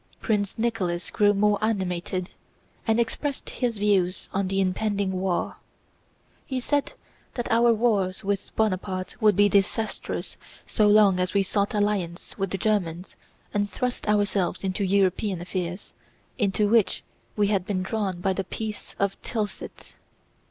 [0.19, 2.31] Prince Nicholas grew more animated
[2.87, 5.57] and expressed his views on the impending war.
[6.43, 6.93] He said
[7.35, 12.49] that our wars with Bonaparte would be disastrous so long as we sought alliances with
[12.49, 13.15] the Germans
[13.53, 15.93] and thrust ourselves into European affairs,
[16.39, 17.03] into which
[17.35, 19.97] we had been drawn by the Peace of Tilsit.